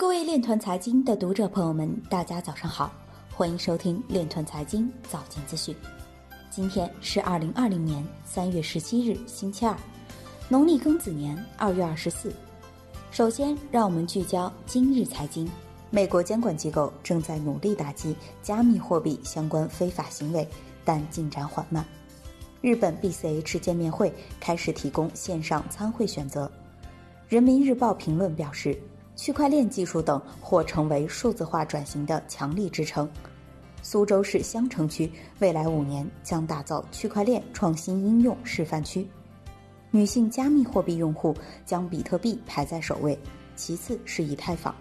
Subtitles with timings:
[0.00, 2.88] 各位链团财经的读者朋友们，大家早上好，
[3.34, 5.74] 欢迎收听链团财经早间资讯。
[6.52, 9.76] 今天是二零二零年三月十七日，星期二，
[10.48, 12.32] 农历庚子年二月二十四。
[13.10, 15.50] 首先，让我们聚焦今日财经。
[15.90, 20.46] 美国监管机构正在努力打击加密货币相关非法行为，
[20.84, 21.84] 但进展缓慢。
[22.60, 26.48] 日本 BCH 见面会开始提供线上参会选择。
[27.28, 28.80] 人民日报评论表示。
[29.18, 33.10] 区块链技术等或成为数字化转型的强力支撑。
[33.82, 39.06] 苏州市相城区未来五年将打造区块链创新应用示范区。
[39.90, 41.34] 女性加密货币用户
[41.66, 43.18] 将比特币排在首位，
[43.56, 44.72] 其次是以太坊。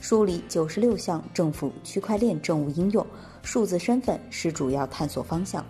[0.00, 3.06] 梳理九十六项政府区块链政务应用，
[3.42, 5.62] 数字身份是主要探索方向。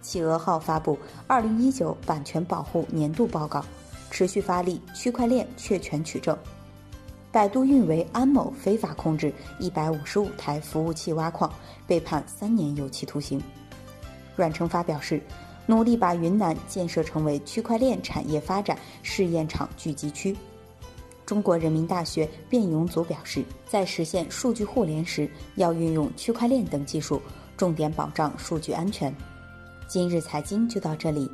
[0.00, 3.64] 企鹅号发布二零一九版权保护年度报告，
[4.10, 6.36] 持续发力区块链确权取证。
[7.32, 11.50] 百度运维安某非法控制一百五十五台服务器挖矿，
[11.86, 13.42] 被判三年有期徒刑。
[14.36, 15.18] 阮成发表示，
[15.64, 20.36] 努力把云南建设成为区块链产业发展试验场聚集区。
[21.24, 27.22] 中国人民大学卞永祖表示，在实现数据互联时，要运用区块链等技术，
[27.56, 29.14] 重点保障数据安全。
[29.88, 31.30] 今日财经就到这里，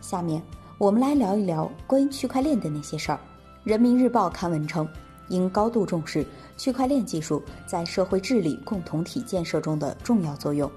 [0.00, 0.40] 下面
[0.78, 3.18] 我们来聊一聊关于区块链的那些事儿。
[3.64, 4.88] 人民日报刊文称。
[5.30, 6.26] 应高度重视
[6.58, 10.70] 区块链技术在社会治理共同体建设中的重要作用，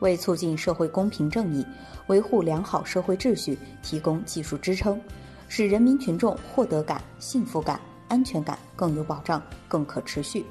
[0.00, 1.64] 为促进社会公平正义、
[2.08, 5.00] 维护良好社会秩序提供技术支撑，
[5.46, 10.44] 使人民群众获得感、幸福感、安全感更有保障、更可持续。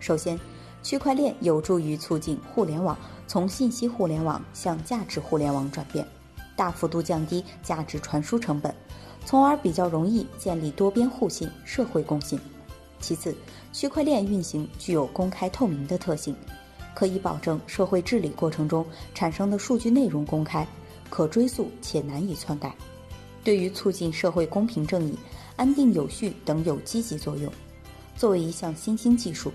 [0.00, 0.38] 首先，
[0.82, 2.96] 区块链有助于促进互联网
[3.26, 6.06] 从信息互联网向价值互联网转变，
[6.56, 8.74] 大幅度降低价值传输成本，
[9.24, 12.38] 从而比较容易建立多边互信、社会共信。
[13.04, 13.36] 其次，
[13.70, 16.34] 区块链运行具有公开透明的特性，
[16.94, 20.66] 可以保证社会治理过程中产生的数据内容公开、
[21.10, 22.74] 可追溯且难以篡改，
[23.44, 25.18] 对于促进社会公平正义、
[25.54, 27.52] 安定有序等有积极作用。
[28.16, 29.52] 作为一项新兴技术，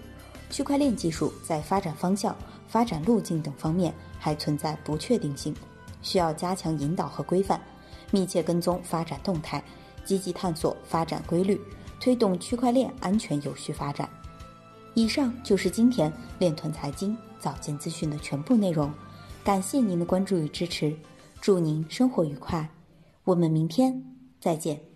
[0.52, 2.38] 区块链技术在发展方向、
[2.68, 5.56] 发展路径等方面还存在不确定性，
[6.04, 7.60] 需要加强引导和规范，
[8.12, 9.64] 密切跟踪发展动态，
[10.06, 11.60] 积极探索发展规律。
[12.00, 14.10] 推动区块链安全有序发展。
[14.96, 18.92] 以上就是今天链团财经早间资讯的全部内容，
[19.44, 20.96] 感谢您的关注与支持，
[21.40, 22.68] 祝您生活愉快，
[23.24, 24.04] 我们明天
[24.40, 24.89] 再见。